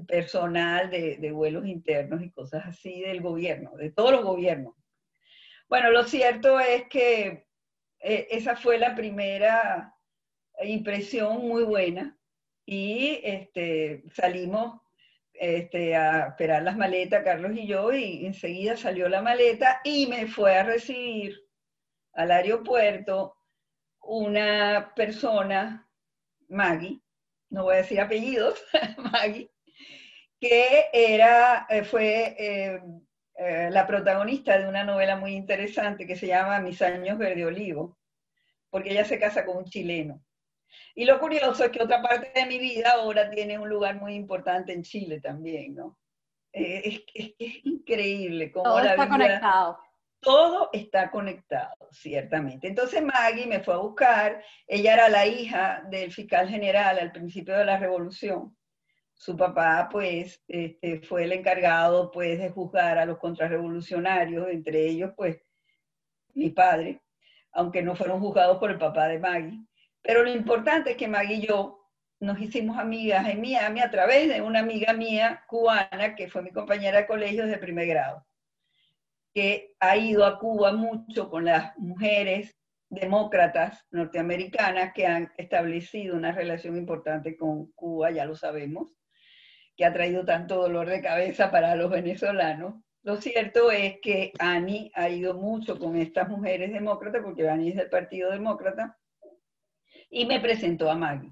[0.07, 4.75] personal de, de, vuelos internos y cosas así del gobierno, de todos los gobiernos.
[5.67, 7.47] Bueno, lo cierto es que
[8.01, 9.95] eh, esa fue la primera
[10.63, 12.17] impresión muy buena
[12.65, 14.81] y este, salimos
[15.41, 20.27] este, a esperar las maletas, Carlos y yo, y enseguida salió la maleta y me
[20.27, 21.35] fue a recibir
[22.13, 23.35] al aeropuerto
[24.01, 25.89] una persona,
[26.47, 27.01] Maggie,
[27.49, 28.63] no voy a decir apellidos,
[29.11, 29.49] Maggie,
[30.39, 32.79] que era, eh, fue eh,
[33.33, 37.97] eh, la protagonista de una novela muy interesante que se llama Mis años verde olivo,
[38.69, 40.23] porque ella se casa con un chileno.
[40.95, 44.15] Y lo curioso es que otra parte de mi vida ahora tiene un lugar muy
[44.15, 45.97] importante en Chile también, ¿no?
[46.53, 49.79] Eh, es, es, increíble cómo todo está conectado.
[50.19, 52.67] Todo está conectado, ciertamente.
[52.67, 57.57] Entonces Maggie me fue a buscar, ella era la hija del fiscal general al principio
[57.57, 58.55] de la revolución.
[59.15, 65.11] Su papá, pues, este, fue el encargado, pues, de juzgar a los contrarrevolucionarios, entre ellos,
[65.15, 65.41] pues,
[66.33, 67.01] mi padre,
[67.51, 69.59] aunque no fueron juzgados por el papá de Maggie.
[70.01, 71.81] Pero lo importante es que Maggie y yo
[72.19, 76.51] nos hicimos amigas en Miami a través de una amiga mía cubana, que fue mi
[76.51, 78.25] compañera de colegio de primer grado,
[79.33, 82.55] que ha ido a Cuba mucho con las mujeres
[82.89, 88.89] demócratas norteamericanas que han establecido una relación importante con Cuba, ya lo sabemos,
[89.75, 92.75] que ha traído tanto dolor de cabeza para los venezolanos.
[93.03, 97.77] Lo cierto es que Annie ha ido mucho con estas mujeres demócratas, porque Annie es
[97.77, 98.99] del Partido Demócrata,
[100.11, 101.31] y me presentó a Maggie.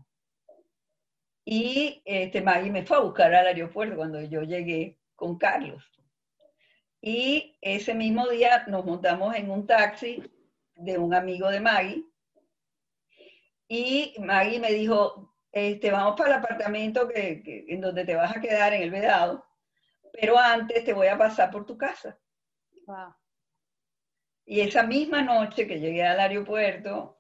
[1.46, 5.84] Y este, Maggie me fue a buscar al aeropuerto cuando yo llegué con Carlos.
[7.02, 10.24] Y ese mismo día nos montamos en un taxi
[10.76, 12.06] de un amigo de Maggie.
[13.68, 18.42] Y Maggie me dijo, este, vamos para el apartamento que, en donde te vas a
[18.42, 19.46] quedar en el vedado,
[20.14, 22.18] pero antes te voy a pasar por tu casa.
[24.46, 27.19] Y esa misma noche que llegué al aeropuerto,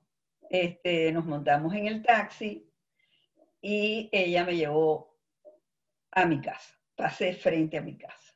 [0.50, 2.70] este, nos montamos en el taxi
[3.62, 5.18] y ella me llevó
[6.12, 6.76] a mi casa.
[6.96, 8.34] Pasé frente a mi casa.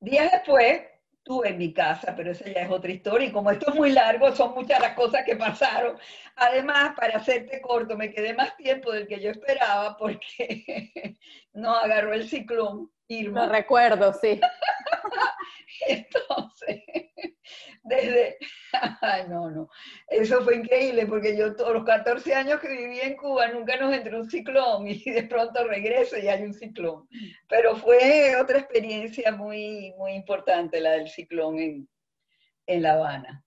[0.00, 3.28] Días después estuve en mi casa, pero esa ya es otra historia.
[3.28, 5.96] Y como esto es muy largo, son muchas las cosas que pasaron.
[6.34, 11.16] Además, para hacerte corto, me quedé más tiempo del que yo esperaba porque
[11.52, 12.90] no agarró el ciclón.
[13.08, 13.46] Irma.
[13.46, 14.40] Lo recuerdo, sí.
[15.88, 16.82] Entonces,
[17.82, 18.36] desde,
[19.00, 19.68] ay, no, no,
[20.08, 23.92] eso fue increíble porque yo todos los 14 años que viví en Cuba nunca nos
[23.92, 27.08] entró un ciclón y de pronto regreso y hay un ciclón.
[27.48, 31.88] Pero fue otra experiencia muy, muy importante la del ciclón en,
[32.66, 33.44] en La Habana.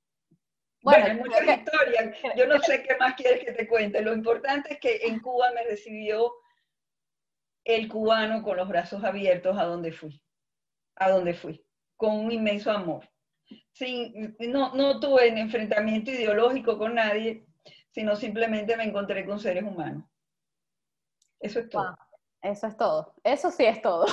[0.81, 2.15] Bueno, hay muchas historias.
[2.37, 4.03] Yo no sé qué más quieres que te cuente.
[4.03, 6.31] Lo importante es que en Cuba me recibió
[7.65, 10.21] el cubano con los brazos abiertos a donde fui.
[10.95, 11.61] A donde fui.
[11.97, 13.05] Con un inmenso amor
[13.73, 17.45] sin, no, no tuve un enfrentamiento ideológico con nadie,
[17.91, 20.05] sino simplemente me encontré con seres humanos.
[21.39, 21.95] Eso es todo.
[22.41, 23.13] eso es todo.
[23.23, 24.05] Eso sí es todo.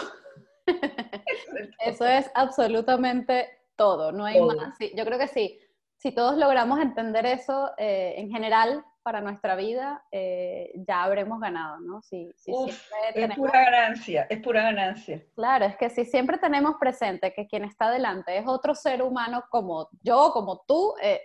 [1.78, 4.76] Eso es, absolutamente todo, no hay más.
[4.94, 5.58] yo creo que sí.
[5.96, 11.80] Si todos logramos entender eso eh, en general, para nuestra vida, eh, ya habremos ganado,
[11.80, 12.02] ¿no?
[12.02, 15.22] Si, es pura ganancia, es pura ganancia.
[15.34, 19.44] Claro, es que si siempre tenemos presente que quien está delante es otro ser humano
[19.50, 21.20] como yo, como tú, eh,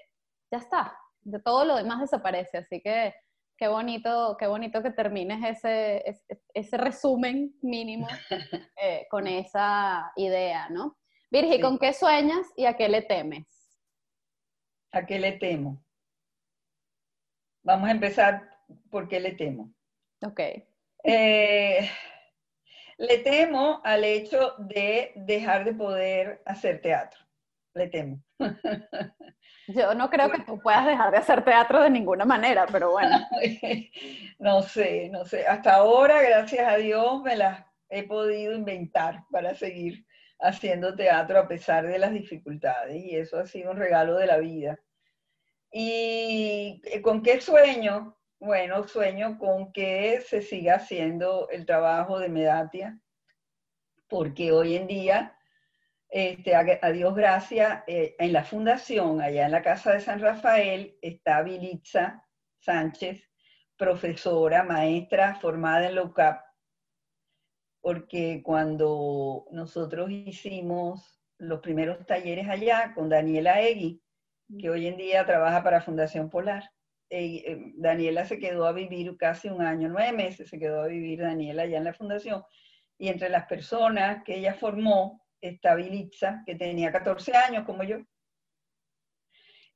[0.52, 3.14] ya está, de todo lo demás desaparece, así que
[3.58, 6.04] qué bonito, qué bonito que termines ese,
[6.54, 8.08] ese, resumen mínimo
[8.82, 10.98] eh, con esa idea, ¿no?
[11.30, 13.46] Virgi, ¿con qué sueñas y a qué le temes?
[14.94, 15.84] ¿A qué le temo?
[17.68, 18.50] Vamos a empezar
[18.90, 19.74] por qué le temo.
[20.26, 20.40] Ok.
[21.04, 21.90] Eh,
[22.98, 27.20] le temo al hecho de dejar de poder hacer teatro.
[27.74, 28.24] Le temo.
[29.68, 33.28] Yo no creo que tú puedas dejar de hacer teatro de ninguna manera, pero bueno.
[34.40, 35.46] no sé, no sé.
[35.46, 40.06] Hasta ahora, gracias a Dios, me las he podido inventar para seguir
[40.40, 44.38] haciendo teatro a pesar de las dificultades y eso ha sido un regalo de la
[44.38, 44.80] vida.
[45.72, 48.18] ¿Y con qué sueño?
[48.40, 53.00] Bueno, sueño con que se siga haciendo el trabajo de Medatia,
[54.08, 55.38] porque hoy en día,
[56.10, 60.98] este, a, Dios gracias, eh, en la fundación, allá en la Casa de San Rafael,
[61.02, 62.24] está Vilitza
[62.60, 63.28] Sánchez,
[63.76, 66.44] profesora, maestra formada en LOCAP,
[67.82, 74.02] porque cuando nosotros hicimos los primeros talleres allá con Daniela Egui,
[74.60, 76.64] que hoy en día trabaja para Fundación Polar,
[77.10, 81.20] eh, Daniela se quedó a vivir casi un año, nueve meses se quedó a vivir
[81.20, 82.44] Daniela allá en la fundación.
[82.98, 87.98] Y entre las personas que ella formó está Vilitza, que tenía 14 años como yo.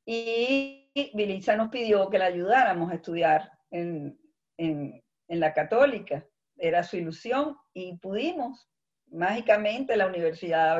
[0.06, 4.20] Y Vilitza nos pidió que la ayudáramos a estudiar en,
[4.58, 6.26] en, en la católica.
[6.58, 8.71] Era su ilusión y pudimos.
[9.12, 10.80] Mágicamente la universidad.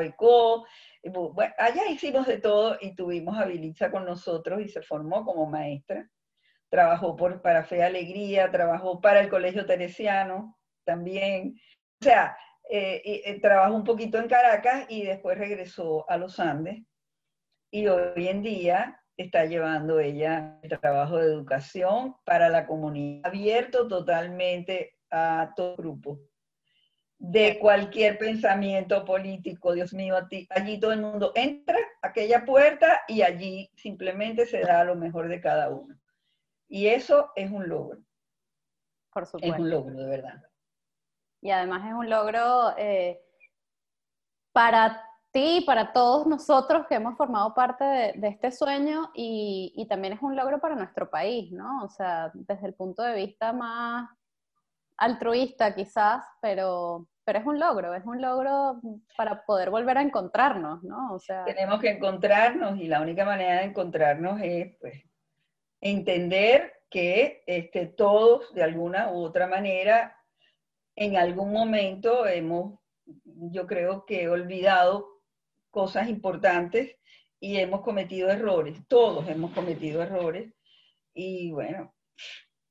[1.04, 5.46] Bueno, allá hicimos de todo y tuvimos a Vilitza con nosotros y se formó como
[5.46, 6.08] maestra
[6.72, 11.60] trabajó por, para Fe Alegría, trabajó para el Colegio Teresiano también.
[12.00, 12.34] O sea,
[12.70, 16.82] eh, eh, trabajó un poquito en Caracas y después regresó a los Andes.
[17.70, 23.86] Y hoy en día está llevando ella el trabajo de educación para la comunidad, abierto
[23.86, 26.20] totalmente a todo grupo
[27.24, 30.16] de cualquier pensamiento político, Dios mío,
[30.50, 35.28] allí todo el mundo entra a aquella puerta y allí simplemente se da lo mejor
[35.28, 35.96] de cada uno.
[36.66, 38.00] Y eso es un logro.
[39.12, 39.54] Por supuesto.
[39.54, 40.42] Es un logro, de verdad.
[41.40, 43.22] Y además es un logro eh,
[44.50, 50.22] para ti, para todos nosotros que hemos formado parte de, este sueño y, también es
[50.22, 51.84] un logro para nuestro país, ¿no?
[51.84, 54.10] O sea, desde el punto de vista más
[54.96, 58.80] altruista quizás, pero, pero es un logro, es un logro
[59.16, 61.12] para poder volver a encontrarnos, ¿no?
[61.12, 65.04] O sea, tenemos que encontrarnos y la única manera de encontrarnos es pues
[65.80, 70.16] entender que este, todos de alguna u otra manera
[70.96, 72.78] en algún momento hemos,
[73.14, 75.08] yo creo que olvidado
[75.70, 76.96] cosas importantes
[77.40, 80.52] y hemos cometido errores, todos hemos cometido errores
[81.14, 81.94] y bueno,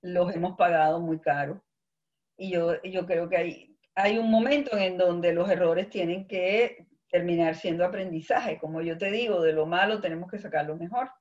[0.01, 1.63] los hemos pagado muy caro.
[2.37, 6.87] Y yo, yo creo que hay, hay un momento en donde los errores tienen que
[7.09, 8.57] terminar siendo aprendizaje.
[8.57, 11.11] Como yo te digo, de lo malo tenemos que sacar lo mejor.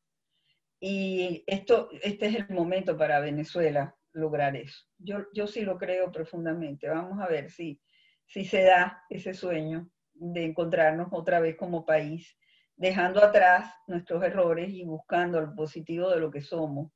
[0.78, 4.84] Y esto, este es el momento para Venezuela lograr eso.
[4.98, 6.88] Yo, yo sí lo creo profundamente.
[6.88, 7.80] Vamos a ver si,
[8.26, 12.36] si se da ese sueño de encontrarnos otra vez como país,
[12.76, 16.92] dejando atrás nuestros errores y buscando lo positivo de lo que somos.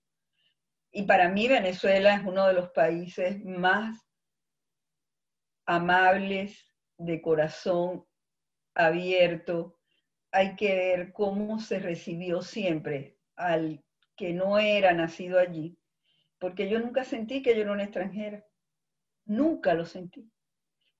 [0.90, 3.98] Y para mí Venezuela es uno de los países más
[5.66, 8.06] amables, de corazón
[8.74, 9.78] abierto.
[10.32, 13.84] Hay que ver cómo se recibió siempre al
[14.16, 15.78] que no era nacido allí,
[16.38, 18.44] porque yo nunca sentí que yo era una extranjera,
[19.24, 20.30] nunca lo sentí.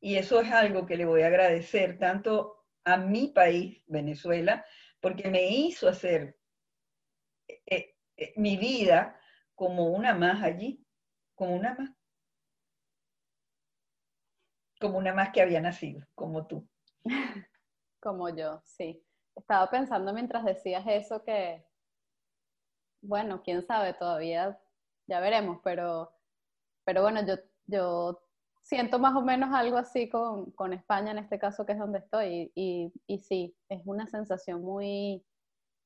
[0.00, 4.64] Y eso es algo que le voy a agradecer tanto a mi país, Venezuela,
[5.00, 6.36] porque me hizo hacer
[7.48, 9.18] eh, eh, mi vida
[9.54, 10.84] como una más allí,
[11.34, 11.90] como una más.
[14.84, 16.68] Como una más que había nacido, como tú.
[18.02, 19.02] Como yo, sí.
[19.34, 21.64] Estaba pensando mientras decías eso que,
[23.00, 24.60] bueno, quién sabe, todavía
[25.06, 26.12] ya veremos, pero,
[26.84, 28.20] pero bueno, yo, yo
[28.60, 32.00] siento más o menos algo así con, con España en este caso, que es donde
[32.00, 35.24] estoy, y, y, sí, es una sensación muy,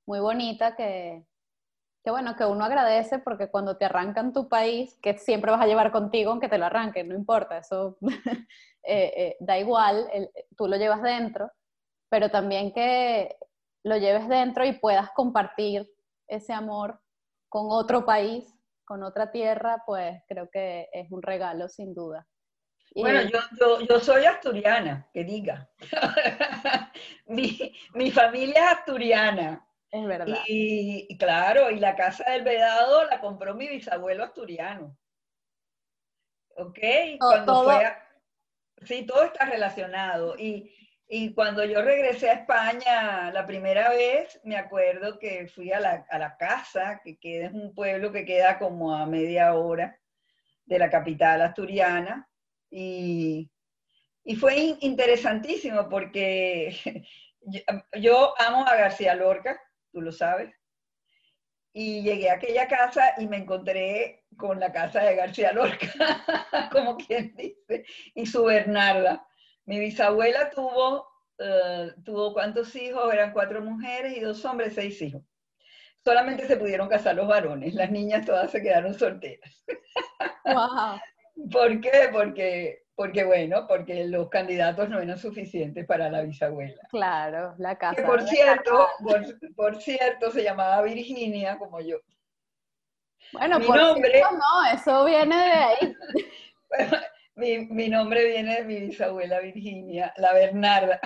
[0.06, 1.24] muy bonita que,
[2.02, 5.66] que, bueno, que uno agradece porque cuando te arrancan tu país, que siempre vas a
[5.66, 7.98] llevar contigo aunque te lo arranquen, no importa, eso
[8.82, 10.08] eh, eh, da igual,
[10.56, 11.50] tú lo llevas dentro,
[12.08, 13.36] pero también que
[13.84, 15.88] lo lleves dentro y puedas compartir
[16.26, 17.00] ese amor
[17.48, 18.44] con otro país,
[18.84, 22.26] con otra tierra, pues creo que es un regalo sin duda.
[22.94, 25.68] bueno, yo, yo, soy asturiana, que diga.
[27.26, 29.67] mi, mi, familia es asturiana.
[29.90, 30.38] Es verdad.
[30.46, 34.96] Y, claro, y la casa del vedado la compró mi bisabuelo asturiano.
[36.56, 36.78] ¿Ok?
[37.18, 37.84] Cuando Fue
[38.82, 40.36] Sí, todo está relacionado.
[40.38, 40.72] Y,
[41.08, 46.06] y cuando yo regresé a España la primera vez, me acuerdo que fui a la,
[46.08, 49.98] a la casa, que queda, es un pueblo que queda como a media hora
[50.64, 52.28] de la capital asturiana,
[52.70, 53.50] y,
[54.24, 57.04] Y fue interesantísimo porque
[58.00, 59.60] yo, amo a García Lorca,
[59.98, 60.54] tú lo sabes,
[61.72, 65.88] y llegué a aquella casa y me encontré con la casa de García Lorca,
[66.72, 67.84] como quien dice,
[68.14, 69.26] y su Bernarda.
[69.64, 71.06] Mi bisabuela tuvo,
[71.38, 75.22] eh, tuvo cuántos hijos, eran cuatro mujeres y dos hombres, seis hijos.
[76.04, 79.64] Solamente se pudieron casar los varones, las niñas todas se quedaron solteras.
[80.44, 81.00] Wow.
[81.50, 82.08] ¿Por qué?
[82.12, 86.82] Porque porque bueno, porque los candidatos no eran suficientes para la bisabuela.
[86.90, 87.94] Claro, la casa.
[87.94, 88.88] Que por cierto,
[89.54, 91.98] por, cierto, se llamaba Virginia, como yo.
[93.32, 95.96] Bueno, mi nombre, no, eso viene de ahí.
[97.36, 101.00] mi, nombre viene de mi bisabuela Virginia, la Bernarda.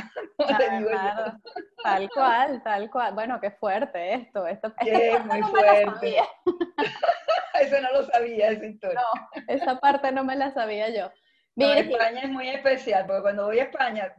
[1.82, 3.12] Tal cual, tal cual.
[3.12, 4.46] Bueno, qué fuerte esto.
[4.46, 6.16] esto qué, muy fuerte.
[7.60, 8.98] Eso no lo sabía, esa historia.
[8.98, 11.12] No, esa parte no me la sabía yo.
[11.56, 14.14] España es muy especial, porque cuando voy a España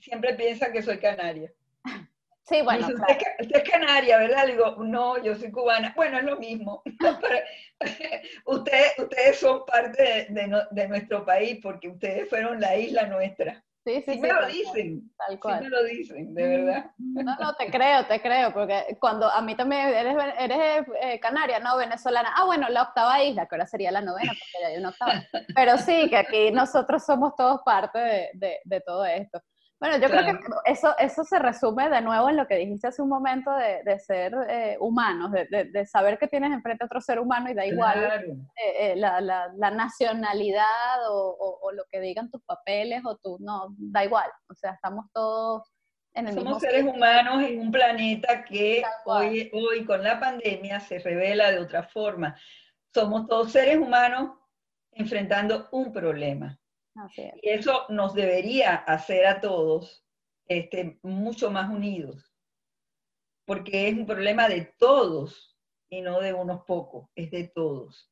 [0.00, 1.52] siempre piensan que soy canaria.
[2.42, 2.86] Sí, bueno.
[2.86, 4.46] usted, es canaria, ¿verdad?
[4.46, 5.94] Le digo, no, yo soy cubana.
[5.96, 6.82] Bueno, es lo mismo.
[8.46, 13.64] ustedes, ustedes son parte de, nuestro país porque ustedes fueron la isla nuestra.
[13.84, 14.18] Sí, sí, sí.
[14.18, 15.12] me lo dicen.
[15.18, 15.58] Tal cual.
[15.58, 16.90] Sí me lo dicen, de verdad.
[16.96, 21.60] No, no, te creo, te creo, porque cuando a mí también eres, eres eh, canaria,
[21.60, 22.32] no venezolana.
[22.34, 25.12] Ah, bueno, la octava isla, que ahora sería la novena, porque ya hay una octava.
[25.54, 27.98] Pero sí, que aquí nosotros somos todos parte
[28.32, 29.42] de, de todo esto.
[29.84, 33.02] Bueno, yo creo que eso, eso se resume de nuevo en lo que dijiste hace
[33.02, 37.02] un momento de, de ser eh, humanos, de, de, saber que tienes enfrente a otro
[37.02, 38.46] ser humano y da igual eh,
[38.78, 43.74] eh, la, la, la, nacionalidad o, o, lo que digan tus papeles o tú, no,
[43.76, 44.30] da igual.
[44.48, 45.70] O sea, estamos todos
[46.14, 50.98] en el Somos seres humanos en un planeta que hoy, hoy con la pandemia se
[50.98, 52.34] revela de otra forma.
[52.94, 54.30] Somos todos seres humanos
[54.92, 56.58] enfrentando un problema.
[57.42, 60.04] Y eso nos debería hacer a todos
[60.46, 62.32] este, mucho más unidos,
[63.46, 65.56] porque es un problema de todos
[65.90, 68.10] y no de unos pocos, es de todos.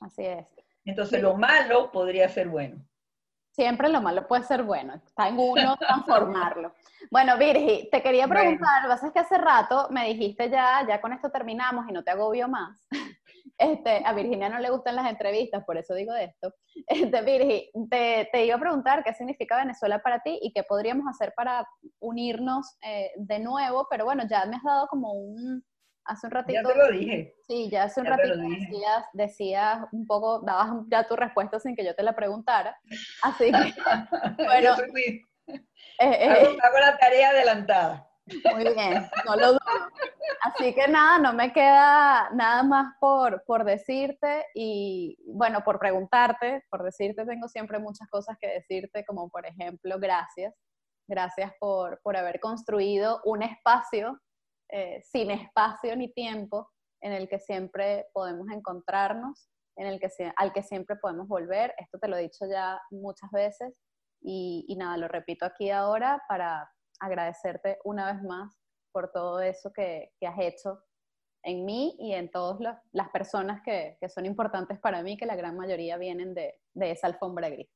[0.00, 0.46] Así es.
[0.84, 2.86] Entonces lo malo podría ser bueno.
[3.52, 6.74] Siempre lo malo puede ser bueno, está en uno transformarlo.
[7.10, 9.00] bueno, Virgi, te quería preguntar, bueno.
[9.00, 12.48] vas que hace rato me dijiste ya, ya con esto terminamos y no te agobio
[12.48, 12.86] más.
[13.58, 16.52] Este, a Virginia no le gustan las entrevistas, por eso digo esto.
[16.86, 21.06] Este, Virgi, te, te, iba a preguntar qué significa Venezuela para ti y qué podríamos
[21.08, 21.66] hacer para
[22.00, 25.64] unirnos eh, de nuevo, pero bueno, ya me has dado como un,
[26.04, 26.60] hace un ratito.
[26.62, 27.34] Ya te lo dije.
[27.46, 28.34] Sí, ya hace un ratito
[29.12, 32.76] decías, un poco, dabas ya tu respuesta sin que yo te la preguntara.
[33.22, 33.52] Así que,
[34.44, 34.76] bueno.
[35.46, 35.60] Eh,
[35.98, 38.10] eh, hago la tarea adelantada.
[38.26, 39.58] Muy bien, no lo dudo.
[40.42, 46.64] Así que nada, no me queda nada más por, por decirte y, bueno, por preguntarte,
[46.70, 50.54] por decirte, tengo siempre muchas cosas que decirte, como por ejemplo, gracias.
[51.06, 54.18] Gracias por, por haber construido un espacio
[54.70, 56.70] eh, sin espacio ni tiempo
[57.02, 61.74] en el que siempre podemos encontrarnos, en el que, al que siempre podemos volver.
[61.76, 63.78] Esto te lo he dicho ya muchas veces
[64.22, 66.66] y, y nada, lo repito aquí ahora para,
[67.00, 68.56] agradecerte una vez más
[68.92, 70.82] por todo eso que, has hecho
[71.42, 72.58] en mí y en todas
[72.92, 77.48] las personas que, son importantes para mí, que la gran mayoría vienen de, esa alfombra
[77.48, 77.68] gris.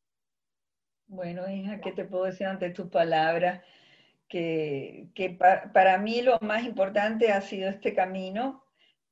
[1.06, 3.62] Bueno, hija, ¿qué te puedo decir ante tus palabras?
[4.28, 5.08] Que,
[5.72, 8.64] para mí lo más importante ha sido este camino,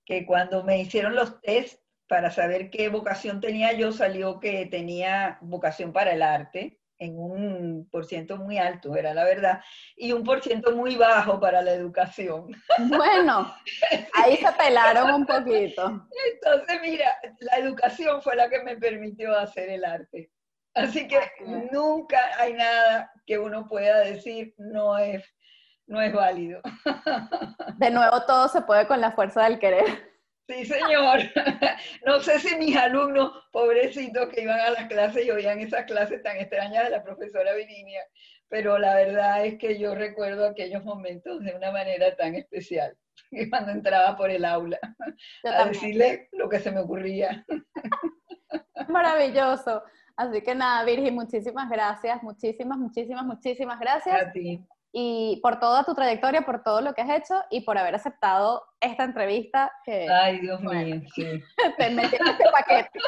[0.05, 5.39] que cuando me hicieron los test para saber qué vocación tenía yo, salió que tenía
[5.41, 9.61] vocación para el arte en un por ciento muy alto, era la verdad,
[9.97, 12.51] y un por ciento muy bajo para la educación.
[12.97, 13.55] Bueno,
[14.15, 16.07] ahí se pelaron un poquito.
[16.33, 20.31] Entonces, mira, la educación fue la que me permitió hacer el arte.
[20.75, 21.19] Así que
[21.73, 25.25] nunca hay nada que uno pueda decir no es,
[25.87, 26.61] no es válido.
[27.79, 30.06] De nuevo, todo se puede con la fuerza del querer.
[30.49, 31.21] Sí, señor.
[32.07, 36.23] No sé si mis alumnos, pobrecitos, que iban a las clases y oían esas clases
[36.23, 38.03] tan extrañas de la profesora Virginia,
[38.49, 42.97] pero la verdad es que yo recuerdo aquellos momentos de una manera tan especial,
[43.51, 44.79] cuando entraba por el aula
[45.45, 47.45] a decirle lo que se me ocurría.
[48.89, 49.83] Maravilloso.
[50.17, 54.23] Así que nada, Virgi, muchísimas gracias, muchísimas, muchísimas, muchísimas gracias.
[54.23, 54.65] A ti
[54.99, 58.65] y por toda tu trayectoria, por todo lo que has hecho y por haber aceptado
[58.81, 59.71] esta entrevista.
[59.85, 61.39] Que, Ay, Dios mío, sí.
[61.77, 62.99] Te metí en este paquete.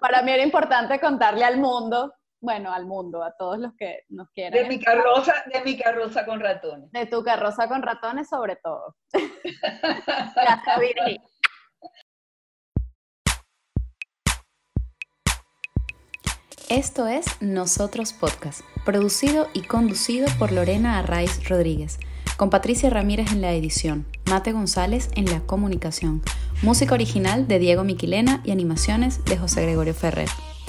[0.00, 4.30] Para mí era importante contarle al mundo, bueno, al mundo, a todos los que nos
[4.30, 4.62] quieran.
[4.62, 6.88] De mi carroza, de mi carroza con ratones.
[6.92, 8.94] De tu carroza con ratones sobre todo.
[9.12, 11.20] Gracias, Virgi.
[16.70, 21.98] Esto es Nosotros Podcast, producido y conducido por Lorena Arraiz Rodríguez,
[22.36, 26.22] con Patricia Ramírez en la edición, Mate González en la comunicación,
[26.62, 30.28] música original de Diego Miquilena y animaciones de José Gregorio Ferrer.